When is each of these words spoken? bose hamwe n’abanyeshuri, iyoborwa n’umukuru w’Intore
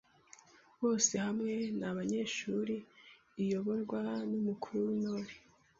bose 0.81 1.13
hamwe 1.25 1.53
n’abanyeshuri, 1.79 2.75
iyoborwa 3.41 3.99
n’umukuru 4.29 4.77
w’Intore 4.87 5.33